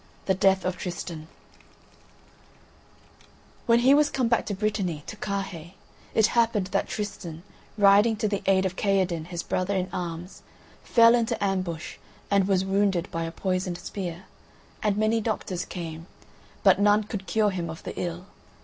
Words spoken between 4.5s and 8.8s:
Brittany, to Carhaix, it happened that Tristan, riding to the aid of